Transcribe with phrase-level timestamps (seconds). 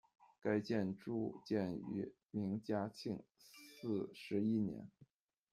[0.41, 3.21] 该建筑建于明嘉靖
[3.79, 4.89] 四十一年。